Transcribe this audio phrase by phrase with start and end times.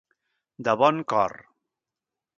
[0.69, 1.39] De bon cor.